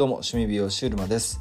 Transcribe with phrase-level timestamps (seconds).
[0.00, 1.38] どうも趣味美容師うるまです。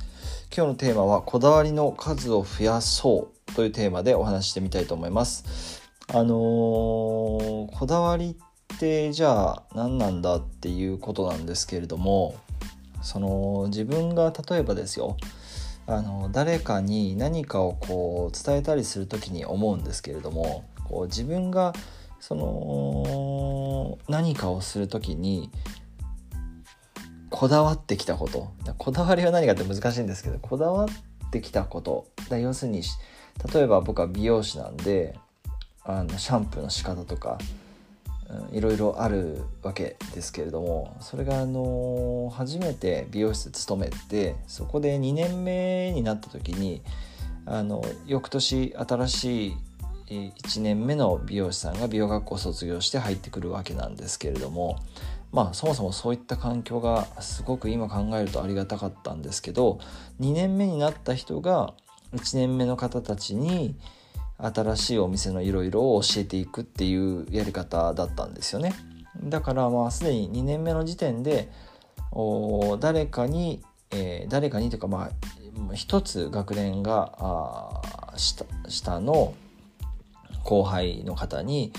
[0.54, 5.82] 今日のテーマはこだわりの数を増やそうというテーマでお話してみたいと思います。
[6.10, 12.36] あのー、こだわりってじゃあ何なんだっていうことなんですけれども
[13.02, 15.16] その自分が例えばですよ
[15.88, 21.72] あの誰かに何かをこう伝えたりする時に思うんですけれどもこう自分が
[22.20, 25.50] その何かをする時に
[27.40, 28.52] こだわってきたこと。
[28.78, 32.06] こだわりは何かって難しいんですけどこだわってきたこと。
[32.32, 32.82] 要するに
[33.54, 35.18] 例えば僕は美容師なんで
[35.86, 37.38] あのシャンプーの仕方とか、
[38.52, 46.82] うん、いろいろあるわけですけれどもそれがあの初めて美容室勤めてそこで2年目になった時に
[47.46, 49.58] あの翌年新しい
[50.10, 54.78] 1年目の美容師さんが美容学校を卒業して入ってくるわけなんですけれども
[55.32, 59.80] まあそもそもそういった環境がすごく今考えるとありがたかったんですけど
[60.20, 61.74] 2年目になった人が
[62.14, 63.76] 1年目の方たちに
[64.38, 68.74] 新しいお店のいろいろを教えていくっていうやり方だったんですよね。
[69.22, 71.52] だからまあすでに2年目の時点で
[72.80, 77.82] 誰かに、えー、誰かにというかまあ一つ学年が
[78.16, 79.34] 下下の
[80.44, 81.74] 後輩の方に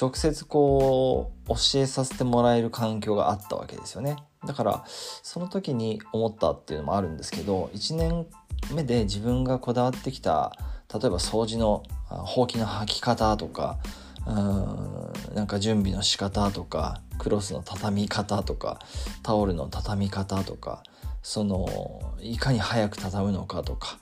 [0.00, 4.16] 直接こう教えさせてもらえる環境があったわけですよね。
[4.46, 8.26] だからその時に思ったっていうのもあるんですけど1年
[8.74, 10.52] 目で自分がこだわってきた
[10.92, 13.78] 例えば掃除のほうきの履き方とか
[14.26, 18.78] うんなんか準備の仕方とかクロスの畳み方とか
[19.22, 20.82] タオルの畳み方とか
[21.22, 23.98] そのいかに早く畳むのかとか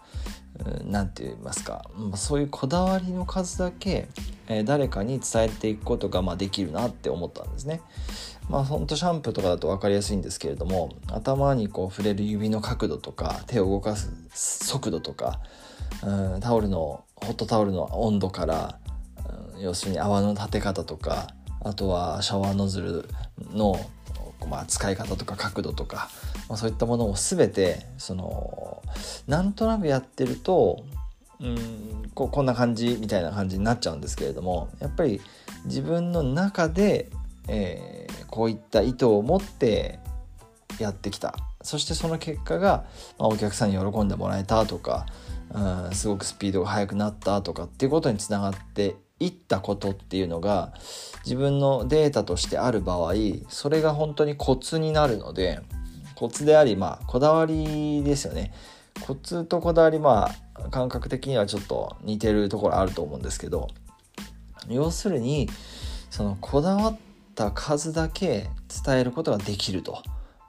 [0.85, 4.09] 何て言いますか、まあ、そういうこだわりの数だけ、
[4.49, 7.81] えー、誰かに伝えていくことが、まあ、できるなって思ったんですね。
[8.49, 15.41] まあほんとシャンプーとかだと分かりやすいんですけれども頭にこう触れる指の角度とか手を動かす速度とか、
[16.05, 18.79] うん、タオルのホットタオルの温度から、
[19.55, 21.29] うん、要するに泡の立て方とか
[21.61, 23.09] あとはシャワーノズル
[23.55, 23.79] の、
[24.51, 26.11] まあ、使い方とか角度とか、
[26.49, 28.62] まあ、そういったものを全てその
[29.27, 30.85] なんとなくやってると
[31.41, 35.21] うんここんな感じみたいな感じになっちゃうんですけれどもやっぱり
[35.65, 37.11] 自分の中で、
[37.49, 39.99] えー、こういった意図を持って
[40.79, 41.35] やってきた。
[41.63, 42.85] そしてその結果が、
[43.19, 45.07] まあ、お客さんに喜んでもらえたとか、
[45.55, 50.73] うん、すごくスピードが速くなったとかっていうことにつながっていったことっていうのが
[51.25, 53.15] 自分のデータとしてある場合
[53.49, 55.61] それが本当にコツになるので
[56.17, 58.53] コツでありまあこだわりですよね。
[59.01, 63.69] コツとこだわりまあ感覚的にはちょっと似てるところあると思うんですけど
[64.69, 65.49] 要するに
[66.11, 66.99] そのこだわっ
[67.35, 68.49] た数だけ
[68.85, 70.03] 伝えることができると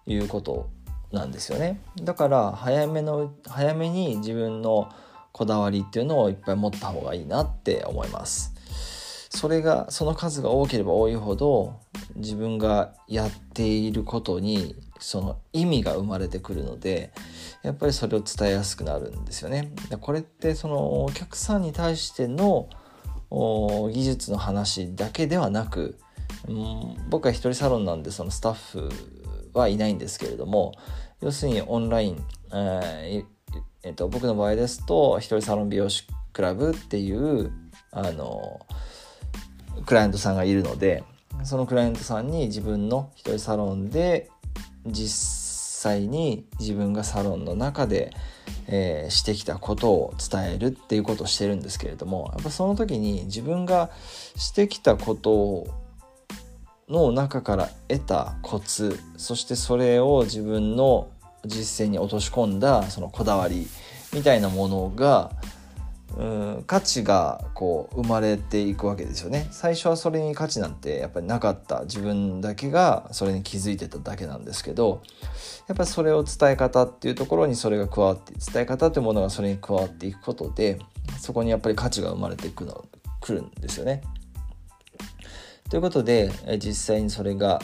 [0.05, 0.69] いうこと
[1.11, 1.79] なんですよね。
[2.01, 4.89] だから早めの早めに自分の
[5.31, 8.53] こだわりっていうのをいっぱい持った方がいいなって思います。
[9.29, 11.79] それがその数が多ければ多いほど
[12.15, 17.11] 自分がやっていることにその意味が生まれてくるので
[17.61, 19.73] やっぱりそれを伝えやすくなるんですよね。
[20.01, 22.69] これってそのお客さんに対しての
[23.29, 25.97] 技術の話だけではなく、
[26.47, 28.89] うん、僕は一人サロンなんでそのスタッフ
[29.53, 30.73] はいないんですけれども
[31.21, 33.25] 要するにオンライン、えー
[33.83, 37.51] えーと、僕の場合ですと一人サロン美容師クラブっていう
[37.91, 38.65] あの
[39.85, 41.03] クライアントさんがいるので
[41.43, 44.29] そのクライアントさんに自分の一人サロンで
[44.85, 48.13] 実際に自分がサロンの中で、
[48.67, 53.89] えー、してきたことを伝えるっていうことをしてるんですけれどもやっぱその時に自分が
[54.35, 55.67] してきたこと
[56.89, 61.09] の中から得たコツそしてそれを自分の
[61.45, 63.67] 実践に落とし込んだそのこだわり
[64.13, 65.31] みたいなものが
[66.17, 66.23] う
[66.59, 75.01] ん価値がこう生まれていくわけですよね最初はそれに価値なんてやっぱりなかった自分だけがそれに気づいてただけなんですけど
[75.67, 80.79] やっぱりそれを伝え方っていうところにそれが加わって伝え方というものがそれに加わっていくことで
[81.19, 82.85] そこにやっぱり価値が生まれてくの
[83.19, 84.01] くるんですよね。
[85.69, 87.59] ということで実際にそれが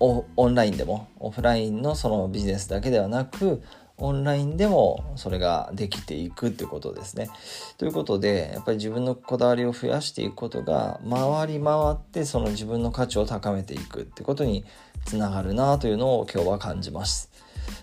[0.00, 3.62] オンラインでもオフラインのそのビジネスだけではなく
[3.96, 7.30] オンラインでもそれができていくっていうことですね。
[7.78, 14.64] ということでやっぱり自分のこだわりを増やしていくことが回り回ってその自分の価値を高めていくってことに
[15.04, 17.30] つながるなというのを今日は感じます。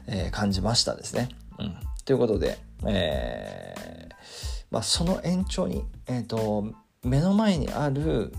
[0.08, 1.30] えー、感じましたですね。
[1.60, 1.76] うん、
[2.06, 3.92] ということで、えー
[4.72, 6.74] まあ、その延長に、えーと、
[7.04, 8.34] 目の前にある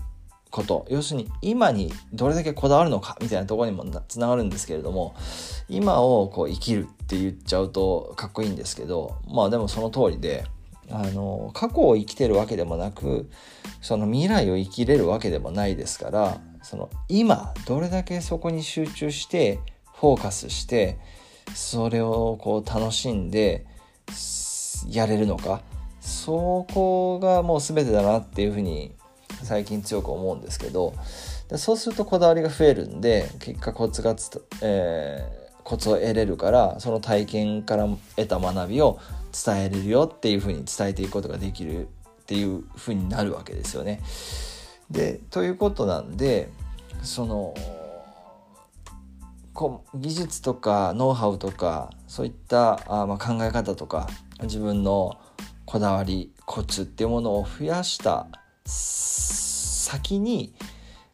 [0.53, 0.85] こと。
[0.87, 5.15] 要するに今にどれだけこだわるのかみたいなとこにもつながるんですけれども
[5.67, 10.45] 今をこう生きるって言っちゃうとかっこいいんですけどまあでもその通りで
[10.91, 13.31] あの過去を生きてるわけでもなく
[13.81, 19.59] その未来を生きれるわけでもないですからその今どれだけそこに集中して
[19.95, 20.99] フォーカスして
[21.55, 23.65] それをこう楽しんで
[24.87, 25.61] やれるのか
[25.99, 28.93] そこがもう全てだなっていうふうに
[29.43, 30.93] 最近強く思うんですけど
[31.57, 38.99] そうするとこだわりが増えるんで結果コツがつ、えー、コツを得れるからその体験から得た学びを
[39.33, 44.01] 伝えれるよっていうふうに伝えていくことができるっていうふうになるわけですよね。
[44.89, 46.49] でということなんで
[47.01, 47.53] その
[49.53, 54.07] こ技術とかノウハウとかそういったあ、まあ、考え方とか
[54.41, 55.17] 自分の
[55.65, 58.27] こだわりコツっていうものを増やした
[58.65, 60.53] 先に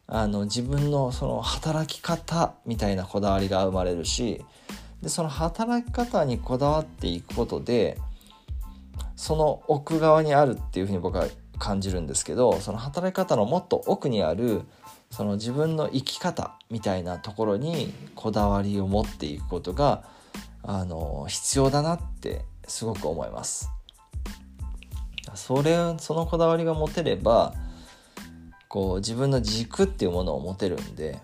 [0.06, 4.44] あの自分のその働き方みたいなこだわりが生まれるし
[5.02, 7.98] でその働き方にこだわっていくことで
[9.16, 11.26] その奥側にあるっていうふうに僕は
[11.58, 14.62] 感じるんですけどその働き方のもっと奥にある
[15.10, 20.04] その自分の生き方みたいなところにこだわりを持っていくことが
[20.62, 23.70] あの必要だなってすごく思います。
[25.34, 27.54] それそのこだわりが持てれば
[28.68, 31.20] こう自分の軸っていうものを持てるんで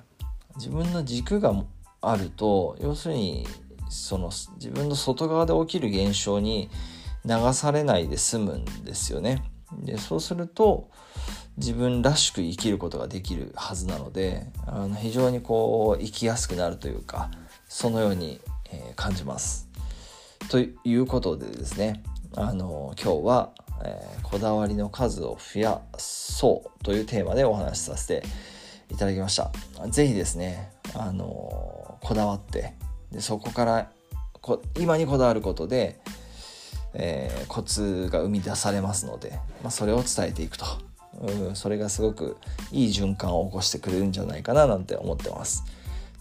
[0.56, 1.54] 自分の軸が
[2.00, 3.46] あると要するに
[3.88, 6.70] その自分の外側で起きる現象に
[7.24, 9.44] 流されないで済むんですよね。
[9.72, 10.90] でそうすると
[11.56, 17.30] 自分らしく生きることができるはずなのであの非常にこう生きやすくなるというか
[17.68, 19.68] そのように、えー、感じます。
[20.48, 22.02] ということでですね
[22.36, 23.52] あの今日は、
[23.84, 28.26] えー、こだわりの数を増やそうというテーマでお話しさせて
[28.90, 29.50] いただきました。
[29.88, 32.74] 是非ですねあのこだわって
[33.12, 33.90] でそこから
[34.40, 36.00] こ今にこだわることで
[36.98, 39.32] えー、コツが生み出されますので、
[39.62, 40.64] まあ、それを伝えていくと
[41.20, 42.36] うんそれがすごく
[42.72, 45.64] いい循環を起こしてくれるんじゃないかななんて思ってます。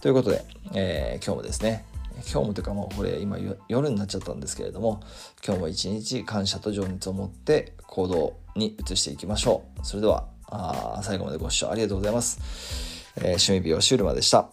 [0.00, 0.44] ということで、
[0.74, 1.84] えー、今日もですね
[2.16, 5.00] 今日もというかもうこれ今夜になっちゃったんですけれども
[5.44, 9.86] 今日も一日感謝と情熱を持って行動に移していきましょう。
[9.86, 10.26] それでは
[11.02, 12.40] 最後までご視聴ありがとうございます。
[13.16, 14.48] えー、趣味美容シュールマでした。